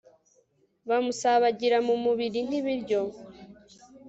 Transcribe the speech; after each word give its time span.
bumusabagire 0.87 1.77
mu 1.87 1.95
mubiri 2.03 2.39
nk'ibiryo 2.47 3.01